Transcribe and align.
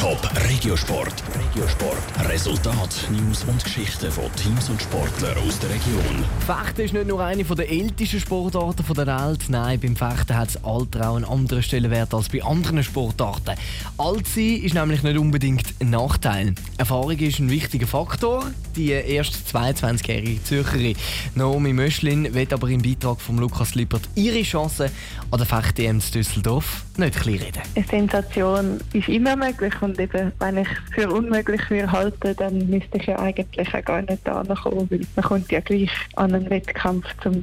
Top 0.00 0.18
Regiosport. 0.48 1.12
Regiosport. 1.38 2.30
Resultat, 2.30 3.06
News 3.10 3.44
und 3.44 3.62
Geschichten 3.62 4.10
von 4.10 4.34
Teams 4.34 4.70
und 4.70 4.80
Sportlern 4.80 5.36
aus 5.46 5.58
der 5.58 5.68
Region. 5.68 6.24
Fechten 6.46 6.80
ist 6.80 6.94
nicht 6.94 7.06
nur 7.06 7.22
eine 7.22 7.44
der 7.44 7.70
ältesten 7.70 8.18
Sportarten 8.18 8.82
der 8.94 9.06
Welt. 9.06 9.40
Nein, 9.48 9.78
beim 9.78 9.96
Fechten 9.96 10.34
hat 10.38 10.54
das 10.54 10.64
Alter 10.64 11.10
auch 11.10 11.16
einen 11.16 11.26
anderen 11.26 11.62
Stellenwert 11.62 12.14
als 12.14 12.30
bei 12.30 12.42
anderen 12.42 12.82
Sportarten. 12.82 13.58
Alt 13.98 14.26
sein 14.26 14.62
ist 14.62 14.72
nämlich 14.72 15.02
nicht 15.02 15.18
unbedingt 15.18 15.66
ein 15.80 15.90
Nachteil. 15.90 16.54
Erfahrung 16.78 17.18
ist 17.18 17.38
ein 17.38 17.50
wichtiger 17.50 17.86
Faktor. 17.86 18.50
Die 18.76 18.92
erst 18.92 19.54
22-jährige 19.54 20.42
Zürcherin 20.44 20.96
Naomi 21.34 21.74
Möschlin 21.74 22.32
wird 22.32 22.54
aber 22.54 22.68
im 22.68 22.80
Beitrag 22.80 23.20
von 23.20 23.36
Lukas 23.36 23.74
Lippert 23.74 24.08
ihre 24.14 24.40
Chancen 24.44 24.88
an 25.30 25.38
der 25.38 25.46
Fecht-EM 25.46 26.00
Düsseldorf 26.00 26.84
nicht 26.96 27.20
kleinreden. 27.20 27.62
Eine 27.74 27.84
Sensation 27.86 28.80
ist 28.92 29.08
immer 29.08 29.36
möglich 29.36 29.74
und 29.90 29.98
eben, 29.98 30.32
wenn 30.38 30.56
ich 30.58 30.68
es 30.68 30.94
für 30.94 31.10
unmöglich 31.10 31.60
halten, 31.70 32.34
dann 32.36 32.70
müsste 32.70 32.98
ich 32.98 33.06
ja 33.06 33.18
eigentlich 33.18 33.74
auch 33.74 33.84
gar 33.84 34.02
nicht 34.02 34.20
da 34.24 34.42
kommen, 34.42 34.88
weil 34.90 35.00
man 35.16 35.24
kommt 35.24 35.50
ja 35.50 35.60
gleich 35.60 35.90
an 36.16 36.32
einen 36.32 36.48
Wettkampf 36.48 37.04
zum 37.22 37.42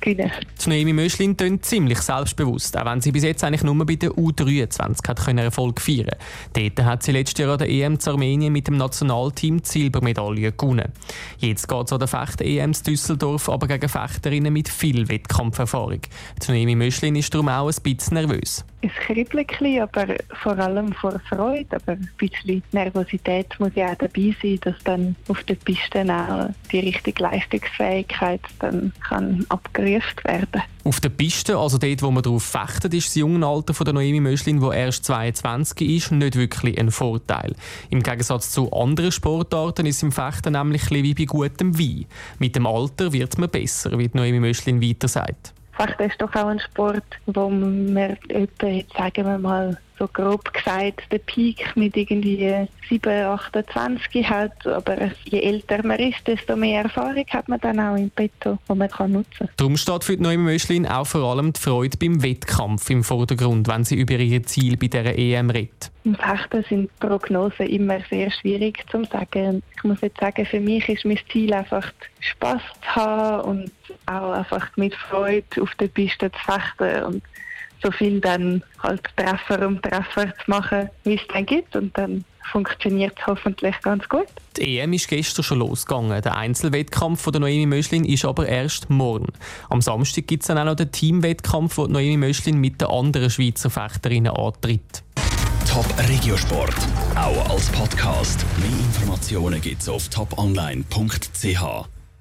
gewinnen. 0.00 0.30
Die 0.64 0.68
Noemi 0.68 0.92
Möschlin 0.92 1.36
tönt 1.36 1.64
ziemlich 1.64 1.98
selbstbewusst, 1.98 2.76
auch 2.78 2.84
wenn 2.86 3.00
sie 3.00 3.12
bis 3.12 3.24
jetzt 3.24 3.42
eigentlich 3.42 3.64
nur 3.64 3.84
bei 3.84 3.96
der 3.96 4.10
U23 4.10 5.08
hat 5.08 5.24
können 5.24 5.38
Erfolg 5.38 5.80
feiern 5.80 6.16
Dort 6.52 6.84
hat 6.84 7.02
sie 7.02 7.12
letztes 7.12 7.40
Jahr 7.40 7.52
an 7.52 7.58
der 7.58 7.68
EM 7.68 7.98
zu 7.98 8.10
Armenien 8.10 8.52
mit 8.52 8.68
dem 8.68 8.76
Nationalteam 8.76 9.60
die 9.62 9.68
Silbermedaille 9.68 10.52
gewonnen. 10.52 10.92
Jetzt 11.38 11.68
geht 11.68 11.86
es 11.86 11.92
an 11.92 11.98
der 11.98 12.08
Fecht-EM 12.08 12.72
Düsseldorf 12.72 13.48
aber 13.48 13.66
gegen 13.66 13.88
Fechterinnen 13.88 14.52
mit 14.52 14.68
viel 14.68 15.08
Wettkampferfahrung. 15.08 16.00
Die 16.46 16.76
Möschlin 16.76 17.16
ist 17.16 17.34
darum 17.34 17.48
auch 17.48 17.68
ein 17.68 17.82
bisschen 17.82 18.14
nervös. 18.14 18.64
Ein 18.80 18.90
bisschen, 19.24 19.80
aber 19.80 20.06
vor 20.40 20.56
allem 20.56 20.92
vor 20.92 21.18
Freude. 21.28 21.76
Aber 21.76 21.92
ein 21.92 22.10
bisschen 22.16 22.62
Nervosität 22.70 23.58
muss 23.58 23.72
ja 23.74 23.92
auch 23.92 23.96
dabei 23.96 24.34
sein, 24.40 24.58
dass 24.60 24.76
dann 24.84 25.16
auf 25.26 25.42
der 25.44 25.56
Piste 25.56 26.02
auch 26.02 26.50
die 26.70 26.80
richtige 26.80 27.22
Leistungsfähigkeit 27.22 28.40
dann 28.60 28.92
kann 29.08 29.44
abgerufen 29.48 30.22
werden 30.24 30.62
Auf 30.84 31.00
der 31.00 31.08
Piste, 31.08 31.56
also 31.56 31.78
dort, 31.78 32.02
wo 32.02 32.10
man 32.12 32.22
darauf 32.22 32.44
fechtet, 32.44 32.94
ist 32.94 33.08
das 33.08 33.16
junge 33.16 33.44
Alter 33.44 33.74
von 33.74 33.84
der 33.84 33.94
Noemi 33.94 34.20
Möschlin, 34.20 34.60
die 34.60 34.76
erst 34.76 35.04
22 35.06 35.88
ist, 35.88 36.12
nicht 36.12 36.36
wirklich 36.36 36.78
ein 36.78 36.92
Vorteil. 36.92 37.56
Im 37.90 38.02
Gegensatz 38.02 38.52
zu 38.52 38.72
anderen 38.72 39.10
Sportarten 39.10 39.86
ist 39.86 40.04
im 40.04 40.12
Fechten 40.12 40.52
nämlich 40.52 40.88
wie 40.90 41.14
bei 41.14 41.24
gutem 41.24 41.76
Wein. 41.78 42.06
Mit 42.38 42.54
dem 42.54 42.66
Alter 42.66 43.12
wird 43.12 43.38
man 43.38 43.50
besser, 43.50 43.98
wie 43.98 44.08
Noemi 44.12 44.38
Möschlin 44.38 44.80
weiter 44.80 45.08
sagt. 45.08 45.52
Fechten 45.78 46.02
ist 46.10 46.20
doch 46.20 46.34
auch 46.34 46.48
ein 46.48 46.58
Sport, 46.58 47.04
wo 47.26 47.48
man 47.48 48.16
etwa, 48.28 48.66
sagen 48.96 49.26
wir 49.26 49.38
mal, 49.38 49.78
so 49.98 50.08
grob 50.08 50.52
gesagt 50.52 51.10
der 51.10 51.18
Peak 51.18 51.76
mit 51.76 51.96
irgendwie 51.96 52.68
7, 52.88 53.10
28 53.10 54.28
hat. 54.28 54.66
Aber 54.66 54.96
je 55.24 55.40
älter 55.40 55.84
man 55.84 55.98
ist, 55.98 56.26
desto 56.26 56.56
mehr 56.56 56.82
Erfahrung 56.82 57.24
hat 57.28 57.48
man 57.48 57.60
dann 57.60 57.80
auch 57.80 57.96
im 57.96 58.10
Petto, 58.10 58.58
die 58.68 58.74
man 58.74 58.88
kann 58.88 59.12
nutzen 59.12 59.38
kann. 59.38 59.48
Darum 59.56 59.76
steht 59.76 60.04
für 60.04 60.16
die 60.16 60.22
neue 60.22 60.38
Möschlin 60.38 60.86
auch 60.86 61.06
vor 61.06 61.22
allem 61.30 61.52
die 61.52 61.60
Freude 61.60 61.96
beim 61.98 62.22
Wettkampf 62.22 62.88
im 62.90 63.04
Vordergrund, 63.04 63.68
wenn 63.68 63.84
sie 63.84 63.96
über 63.96 64.14
ihr 64.14 64.42
Ziel 64.44 64.76
bei 64.76 64.86
dieser 64.86 65.16
EM 65.16 65.50
redet. 65.50 65.90
Im 66.04 66.14
Fechten 66.14 66.64
sind 66.68 66.98
Prognosen 67.00 67.66
immer 67.66 67.98
sehr 68.08 68.30
schwierig 68.30 68.84
zu 68.90 69.04
sagen. 69.04 69.62
Ich 69.76 69.84
muss 69.84 70.00
jetzt 70.00 70.18
sagen, 70.18 70.46
für 70.46 70.60
mich 70.60 70.88
ist 70.88 71.04
mein 71.04 71.18
Ziel 71.30 71.52
einfach 71.52 71.92
Spass 72.20 72.62
zu 72.82 72.96
haben 72.96 73.42
und 73.42 73.72
auch 74.06 74.32
einfach 74.32 74.74
mit 74.76 74.94
Freude 74.94 75.60
auf 75.60 75.74
der 75.74 75.88
Piste 75.88 76.30
zu 76.32 76.38
fechten 76.38 77.02
und 77.04 77.22
so 77.82 77.90
viel 77.90 78.20
dann 78.20 78.62
halt 78.82 79.02
Treffer 79.16 79.66
um 79.66 79.80
Treffer 79.80 80.26
zu 80.26 80.50
machen, 80.50 80.90
wie 81.04 81.14
es 81.14 81.20
dann 81.32 81.46
gibt 81.46 81.76
und 81.76 81.96
dann 81.96 82.24
funktioniert 82.50 83.14
es 83.18 83.26
hoffentlich 83.26 83.74
ganz 83.82 84.08
gut. 84.08 84.26
Die 84.56 84.78
EM 84.78 84.92
ist 84.94 85.08
gestern 85.08 85.42
schon 85.42 85.58
losgegangen. 85.58 86.22
Der 86.22 86.36
Einzelwettkampf 86.36 87.20
von 87.20 87.32
der 87.32 87.40
Noemi 87.40 87.66
Möschlin 87.66 88.04
ist 88.04 88.24
aber 88.24 88.46
erst 88.46 88.90
morgen. 88.90 89.32
Am 89.68 89.80
Samstag 89.80 90.26
gibt 90.26 90.42
es 90.42 90.48
dann 90.48 90.58
auch 90.58 90.64
noch 90.64 90.76
den 90.76 90.90
Teamwettkampf, 90.90 91.76
wo 91.76 91.86
Noemi 91.86 92.16
Möschlin 92.16 92.58
mit 92.58 92.80
den 92.80 92.88
anderen 92.88 93.30
Schweizer 93.30 93.70
Fechterinnen 93.70 94.32
antritt. 94.32 95.02
Top 95.70 95.86
Regiosport, 96.08 96.74
auch 97.14 97.50
als 97.50 97.70
Podcast. 97.70 98.44
Mehr 98.58 98.70
Informationen 98.70 99.60
gibt 99.60 99.82
es 99.82 99.88
auf 99.88 100.08
toponline.ch. 100.08 101.97